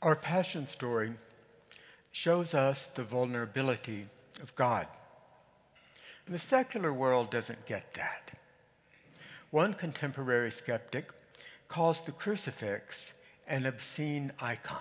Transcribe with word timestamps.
Our 0.00 0.14
passion 0.14 0.68
story 0.68 1.12
shows 2.12 2.54
us 2.54 2.86
the 2.86 3.02
vulnerability 3.02 4.06
of 4.40 4.54
God. 4.54 4.86
And 6.26 6.34
the 6.34 6.38
secular 6.38 6.92
world 6.92 7.30
doesn't 7.30 7.66
get 7.66 7.94
that. 7.94 8.30
One 9.50 9.74
contemporary 9.74 10.52
skeptic 10.52 11.10
calls 11.66 12.04
the 12.04 12.12
crucifix 12.12 13.12
an 13.48 13.66
obscene 13.66 14.30
icon. 14.40 14.80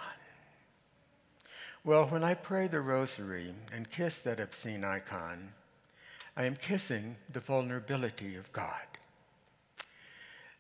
Well, 1.84 2.06
when 2.06 2.24
I 2.24 2.34
pray 2.34 2.68
the 2.68 2.82
rosary 2.82 3.54
and 3.74 3.90
kiss 3.90 4.20
that 4.22 4.40
obscene 4.40 4.84
icon, 4.84 5.54
I 6.36 6.46
am 6.46 6.58
kissing 6.58 7.16
the 7.32 7.40
vulnerability 7.40 8.36
of 8.36 8.52
God. 8.52 8.86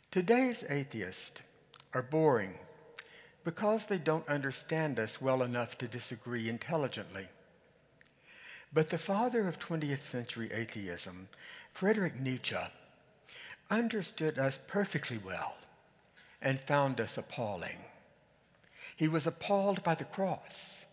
Today's 0.09 0.63
atheists 0.67 1.41
are 1.93 2.01
boring 2.01 2.53
because 3.47 3.87
they 3.87 3.97
don't 3.97 4.27
understand 4.27 4.99
us 4.99 5.21
well 5.21 5.41
enough 5.41 5.77
to 5.77 5.87
disagree 5.87 6.49
intelligently. 6.49 7.25
But 8.73 8.89
the 8.89 8.97
father 8.97 9.47
of 9.47 9.57
20th 9.57 10.01
century 10.01 10.49
atheism, 10.51 11.29
Friedrich 11.71 12.19
Nietzsche, 12.19 12.57
understood 13.69 14.37
us 14.37 14.59
perfectly 14.67 15.17
well 15.17 15.55
and 16.41 16.59
found 16.59 16.99
us 16.99 17.17
appalling. 17.17 17.85
He 18.97 19.07
was 19.07 19.25
appalled 19.25 19.81
by 19.81 19.95
the 19.95 20.03
cross 20.03 20.83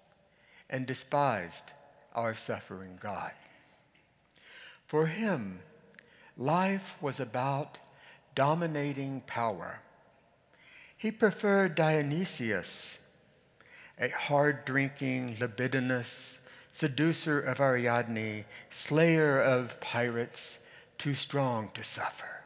and 0.70 0.86
despised 0.86 1.72
our 2.14 2.36
suffering 2.36 2.98
God. 3.00 3.32
For 4.86 5.06
him, 5.06 5.58
life 6.36 7.02
was 7.02 7.18
about 7.18 7.78
dominating 8.36 9.22
power 9.26 9.80
he 11.04 11.10
preferred 11.10 11.74
Dionysius, 11.74 12.98
a 14.00 14.08
hard 14.08 14.64
drinking, 14.64 15.36
libidinous, 15.38 16.38
seducer 16.72 17.38
of 17.38 17.60
Ariadne, 17.60 18.46
slayer 18.70 19.38
of 19.38 19.78
pirates, 19.82 20.60
too 20.96 21.12
strong 21.12 21.68
to 21.74 21.84
suffer. 21.84 22.44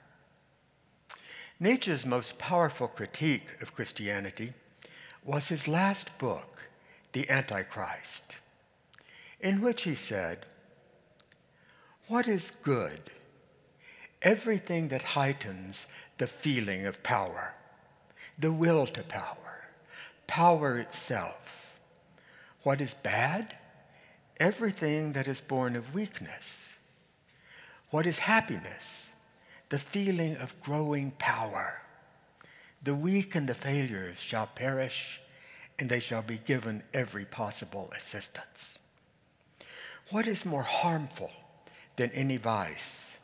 Nietzsche's 1.61 2.05
most 2.05 2.37
powerful 2.37 2.89
critique 2.89 3.63
of 3.63 3.77
Christianity 3.77 4.55
was 5.25 5.47
his 5.47 5.69
last 5.69 6.19
book, 6.19 6.69
The 7.13 7.31
Antichrist, 7.31 8.39
in 9.39 9.61
which 9.61 9.85
he 9.85 9.95
said, 9.95 10.47
What 12.09 12.27
is 12.27 12.51
good? 12.51 13.13
Everything 14.21 14.89
that 14.89 15.15
heightens 15.15 15.87
the 16.19 16.27
feeling 16.27 16.87
of 16.87 17.05
power 17.05 17.55
the 18.39 18.53
will 18.53 18.87
to 18.87 19.03
power, 19.03 19.69
power 20.27 20.79
itself. 20.79 21.79
What 22.63 22.81
is 22.81 22.95
bad? 22.95 23.57
Everything 24.39 25.13
that 25.13 25.27
is 25.27 25.41
born 25.41 25.75
of 25.75 25.95
weakness. 25.95 26.77
What 27.91 28.07
is 28.07 28.19
happiness? 28.19 29.11
The 29.71 29.79
feeling 29.79 30.37
of 30.37 30.61
growing 30.61 31.13
power. 31.13 31.83
The 32.83 32.95
weak 32.95 33.35
and 33.35 33.49
the 33.49 33.55
failures 33.55 34.19
shall 34.19 34.47
perish, 34.47 35.21
and 35.79 35.91
they 35.91 36.01
shall 36.01 36.23
be 36.23 36.39
given 36.39 36.83
every 36.95 37.25
possible 37.25 37.91
assistance. 37.97 38.79
What 40.11 40.27
is 40.27 40.47
more 40.47 40.63
harmful 40.63 41.31
than 41.97 42.11
any 42.13 42.37
vice? 42.37 43.17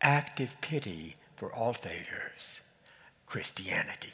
Active 0.00 0.56
pity 0.60 1.14
for 1.36 1.52
all 1.52 1.72
failures 1.72 2.60
Christianity. 3.26 4.12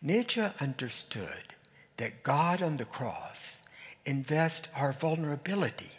Nietzsche 0.00 0.44
understood 0.60 1.54
that 1.96 2.22
God 2.22 2.62
on 2.62 2.76
the 2.76 2.84
cross 2.84 3.58
invests 4.04 4.68
our 4.76 4.92
vulnerability 4.92 5.90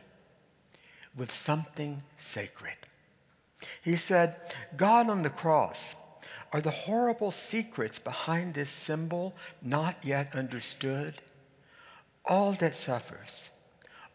with 1.16 1.31
something 1.31 2.02
sacred. 2.17 2.76
He 3.83 3.95
said, 3.95 4.36
God 4.77 5.09
on 5.09 5.21
the 5.23 5.30
cross 5.30 5.95
are 6.54 6.61
the 6.61 6.71
horrible 6.71 7.32
secrets 7.32 7.99
behind 7.99 8.54
this 8.54 8.70
symbol 8.70 9.36
not 9.61 9.98
yet 10.04 10.36
understood. 10.36 11.21
All 12.26 12.54
that 12.54 12.76
suffers, 12.76 13.49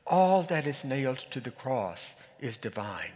all 0.07 0.43
that 0.45 0.67
is 0.67 0.85
nailed 0.85 1.19
to 1.31 1.41
the 1.41 1.51
cross 1.51 2.15
is 2.41 2.57
divine. 2.57 3.13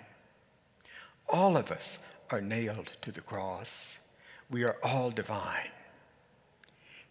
All 1.28 1.56
of 1.56 1.70
us 1.70 1.98
are 2.30 2.40
nailed 2.40 2.92
to 3.02 3.10
the 3.10 3.20
cross 3.20 3.97
we 4.50 4.64
are 4.64 4.76
all 4.82 5.10
divine. 5.10 5.70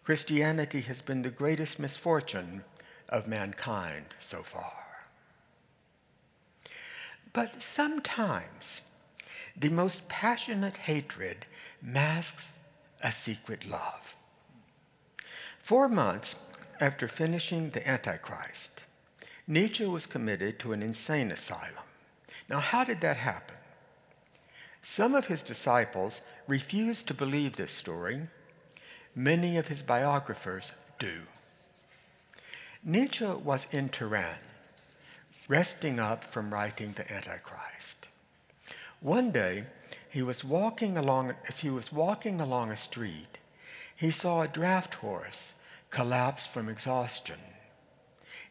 Christianity 0.04 0.80
has 0.82 1.02
been 1.02 1.22
the 1.22 1.30
greatest 1.30 1.78
misfortune 1.78 2.64
of 3.08 3.26
mankind 3.26 4.06
so 4.18 4.42
far. 4.42 4.72
But 7.32 7.62
sometimes 7.62 8.80
the 9.56 9.68
most 9.68 10.08
passionate 10.08 10.76
hatred 10.76 11.46
masks 11.82 12.58
a 13.02 13.12
secret 13.12 13.68
love. 13.68 14.16
Four 15.60 15.88
months 15.88 16.36
after 16.80 17.06
finishing 17.06 17.70
The 17.70 17.86
Antichrist, 17.86 18.82
Nietzsche 19.46 19.84
was 19.84 20.06
committed 20.06 20.58
to 20.60 20.72
an 20.72 20.82
insane 20.82 21.30
asylum. 21.30 21.84
Now, 22.48 22.60
how 22.60 22.84
did 22.84 23.00
that 23.02 23.18
happen? 23.18 23.57
Some 24.82 25.14
of 25.14 25.26
his 25.26 25.42
disciples 25.42 26.20
refuse 26.46 27.02
to 27.04 27.14
believe 27.14 27.56
this 27.56 27.72
story. 27.72 28.22
Many 29.14 29.56
of 29.56 29.68
his 29.68 29.82
biographers 29.82 30.74
do. 30.98 31.22
Nietzsche 32.84 33.26
was 33.26 33.66
in 33.72 33.88
Turin, 33.88 34.38
resting 35.48 35.98
up 35.98 36.24
from 36.24 36.52
writing 36.52 36.92
The 36.92 37.12
Antichrist. 37.12 38.08
One 39.00 39.30
day, 39.30 39.64
he 40.10 40.22
was 40.22 40.44
walking 40.44 40.96
along, 40.96 41.34
as 41.48 41.58
he 41.58 41.70
was 41.70 41.92
walking 41.92 42.40
along 42.40 42.70
a 42.70 42.76
street, 42.76 43.38
he 43.94 44.10
saw 44.10 44.42
a 44.42 44.48
draft 44.48 44.94
horse 44.94 45.54
collapse 45.90 46.46
from 46.46 46.68
exhaustion. 46.68 47.40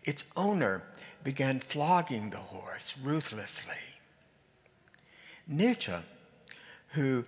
Its 0.04 0.26
owner 0.36 0.84
began 1.24 1.60
flogging 1.60 2.30
the 2.30 2.38
horse 2.38 2.96
ruthlessly. 3.02 3.76
Nietzsche, 5.48 5.94
who 6.90 7.26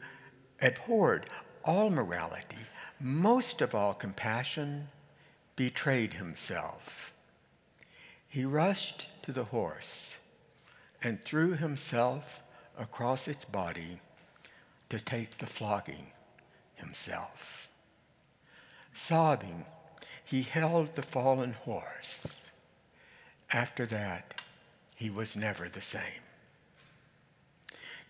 abhorred 0.61 1.25
all 1.63 1.89
morality, 1.89 2.67
most 2.99 3.61
of 3.61 3.75
all 3.75 3.93
compassion, 3.93 4.87
betrayed 5.55 6.13
himself. 6.13 7.13
He 8.27 8.45
rushed 8.45 9.09
to 9.23 9.31
the 9.31 9.45
horse 9.45 10.17
and 11.01 11.23
threw 11.23 11.53
himself 11.53 12.41
across 12.77 13.27
its 13.27 13.45
body 13.45 13.97
to 14.89 14.99
take 14.99 15.37
the 15.37 15.47
flogging 15.47 16.11
himself. 16.75 17.69
Sobbing, 18.93 19.65
he 20.23 20.41
held 20.43 20.95
the 20.95 21.01
fallen 21.01 21.53
horse. 21.53 22.45
After 23.51 23.85
that, 23.87 24.41
he 24.95 25.09
was 25.09 25.35
never 25.35 25.69
the 25.69 25.81
same. 25.81 26.21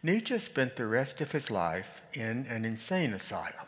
Nietzsche 0.01 0.39
spent 0.39 0.75
the 0.75 0.85
rest 0.85 1.19
of 1.19 1.33
his 1.33 1.51
life 1.51 2.01
in 2.13 2.45
an 2.49 2.63
insane 2.63 3.13
asylum. 3.13 3.67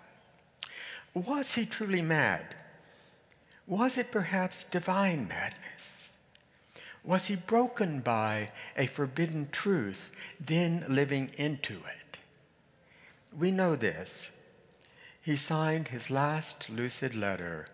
Was 1.13 1.53
he 1.55 1.65
truly 1.65 2.01
mad? 2.01 2.55
Was 3.67 3.97
it 3.97 4.11
perhaps 4.11 4.63
divine 4.63 5.27
madness? 5.27 6.11
Was 7.03 7.25
he 7.25 7.35
broken 7.35 7.99
by 7.99 8.49
a 8.77 8.85
forbidden 8.85 9.49
truth, 9.51 10.11
then 10.39 10.85
living 10.87 11.31
into 11.37 11.73
it? 11.73 12.19
We 13.37 13.51
know 13.51 13.75
this. 13.75 14.31
He 15.21 15.35
signed 15.35 15.89
his 15.89 16.09
last 16.09 16.69
lucid 16.69 17.13
letter, 17.13 17.67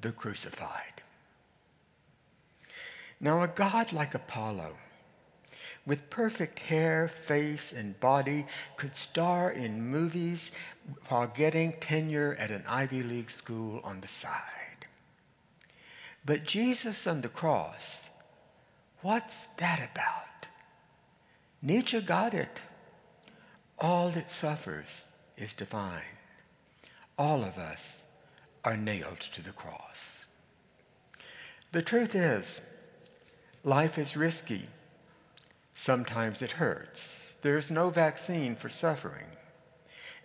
The 0.00 0.12
Crucified. 0.12 1.02
Now, 3.20 3.42
a 3.42 3.48
god 3.48 3.92
like 3.92 4.14
Apollo, 4.14 4.76
with 5.86 6.08
perfect 6.10 6.58
hair, 6.60 7.08
face, 7.08 7.72
and 7.72 7.98
body, 8.00 8.46
could 8.76 8.96
star 8.96 9.50
in 9.50 9.86
movies 9.86 10.50
while 11.08 11.26
getting 11.26 11.72
tenure 11.80 12.36
at 12.38 12.50
an 12.50 12.64
Ivy 12.68 13.02
League 13.02 13.30
school 13.30 13.80
on 13.84 14.00
the 14.00 14.08
side. 14.08 14.86
But 16.24 16.44
Jesus 16.44 17.06
on 17.06 17.20
the 17.20 17.28
cross, 17.28 18.08
what's 19.02 19.46
that 19.58 19.90
about? 19.92 20.46
Nietzsche 21.60 22.00
got 22.00 22.32
it. 22.32 22.60
All 23.78 24.08
that 24.10 24.30
suffers 24.30 25.08
is 25.36 25.52
divine. 25.52 26.02
All 27.18 27.44
of 27.44 27.58
us 27.58 28.02
are 28.64 28.76
nailed 28.76 29.20
to 29.20 29.42
the 29.42 29.52
cross. 29.52 30.24
The 31.72 31.82
truth 31.82 32.14
is, 32.14 32.62
life 33.62 33.98
is 33.98 34.16
risky 34.16 34.62
Sometimes 35.74 36.40
it 36.40 36.52
hurts. 36.52 37.34
There's 37.42 37.70
no 37.70 37.90
vaccine 37.90 38.54
for 38.56 38.68
suffering. 38.68 39.26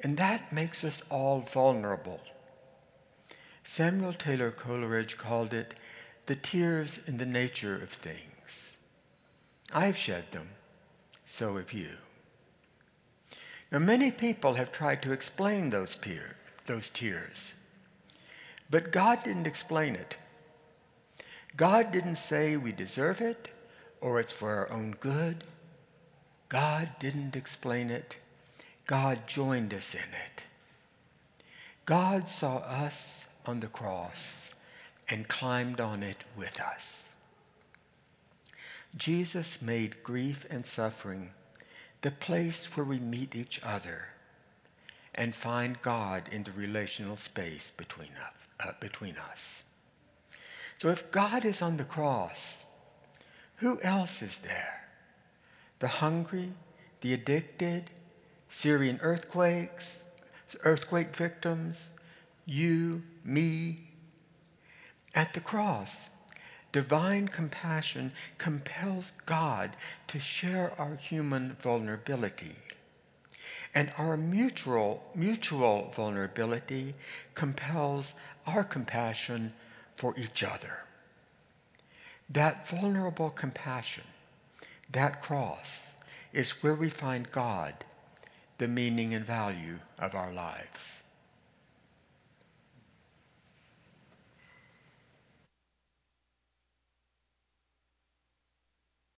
And 0.02 0.16
that 0.18 0.54
makes 0.54 0.84
us 0.84 1.04
all 1.10 1.42
vulnerable. 1.42 2.22
Samuel 3.64 4.14
Taylor 4.14 4.52
Coleridge 4.52 5.18
called 5.18 5.54
it 5.54 5.76
the 6.28 6.36
tears 6.36 7.02
in 7.08 7.18
the 7.18 7.26
nature 7.26 7.76
of 7.76 7.90
things. 7.90 8.80
I've 9.74 9.98
shed 9.98 10.32
them, 10.32 10.50
so 11.26 11.58
have 11.58 11.74
you. 11.74 11.90
Now, 13.72 13.80
many 13.80 14.10
people 14.10 14.56
have 14.56 14.72
tried 14.72 15.02
to 15.04 15.12
explain 15.12 15.70
those, 15.70 15.96
peer, 15.96 16.38
those 16.66 16.90
tears, 16.90 17.54
but 18.70 18.92
God 18.92 19.24
didn't 19.24 19.46
explain 19.46 19.96
it. 19.96 20.16
God 21.56 21.92
didn't 21.92 22.16
say 22.16 22.58
we 22.58 22.72
deserve 22.72 23.22
it 23.22 23.56
or 24.02 24.20
it's 24.20 24.32
for 24.32 24.52
our 24.52 24.72
own 24.72 24.96
good. 25.00 25.44
God 26.48 26.90
didn't 27.00 27.36
explain 27.36 27.90
it. 27.90 28.18
God 28.88 29.28
joined 29.28 29.74
us 29.74 29.94
in 29.94 30.00
it. 30.00 30.44
God 31.86 32.28
saw 32.28 32.58
us 32.58 33.26
on 33.46 33.60
the 33.60 33.68
cross 33.68 34.54
and 35.10 35.28
climbed 35.28 35.80
on 35.80 36.04
it 36.04 36.24
with 36.36 36.60
us. 36.60 37.16
Jesus 38.96 39.62
made 39.62 40.04
grief 40.04 40.46
and 40.50 40.66
suffering 40.66 41.32
the 42.02 42.12
place 42.12 42.76
where 42.76 42.86
we 42.86 43.00
meet 43.00 43.36
each 43.36 43.60
other 43.64 44.10
and 45.14 45.36
find 45.36 45.82
God 45.82 46.24
in 46.32 46.44
the 46.44 46.52
relational 46.52 47.18
space 47.18 47.72
between 47.76 48.10
us. 48.10 48.34
Uh, 48.62 48.74
between 48.82 49.16
us. 49.32 49.64
So 50.80 50.90
if 50.90 51.12
God 51.12 51.46
is 51.46 51.62
on 51.62 51.78
the 51.78 51.86
cross, 51.86 52.66
who 53.60 53.80
else 53.82 54.22
is 54.22 54.38
there? 54.40 54.88
The 55.80 55.88
hungry, 55.88 56.52
the 57.02 57.14
addicted, 57.14 57.90
Syrian 58.50 59.00
earthquakes, 59.02 60.04
earthquake 60.64 61.16
victims, 61.16 61.92
you, 62.46 63.04
me. 63.24 63.80
At 65.14 65.34
the 65.34 65.40
cross, 65.40 66.10
divine 66.72 67.28
compassion 67.28 68.12
compels 68.38 69.14
God 69.26 69.76
to 70.08 70.20
share 70.20 70.74
our 70.78 70.96
human 70.96 71.58
vulnerability. 71.62 72.56
And 73.76 73.92
our 73.98 74.18
mutual, 74.18 75.12
mutual 75.14 75.92
vulnerability 75.96 76.96
compels 77.36 78.14
our 78.48 78.64
compassion 78.64 79.54
for 79.98 80.16
each 80.18 80.44
other. 80.44 80.86
That 82.30 82.68
vulnerable 82.68 83.32
compassion, 83.32 84.04
that 84.92 85.22
cross, 85.22 85.94
is 86.32 86.64
where 86.64 86.76
we 86.76 86.90
find 86.90 87.32
God, 87.32 87.74
the 88.60 88.68
meaning 88.68 89.14
and 89.14 89.26
value 89.26 89.80
of 89.98 90.14
our 90.14 90.32
lives. 90.32 91.02